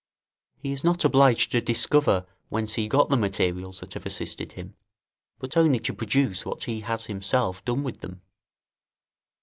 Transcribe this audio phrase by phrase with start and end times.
[0.57, 4.75] He is not obliged to discover whence he got the materials that have assisted him,
[5.37, 8.23] but only to produce what he has himself done with them.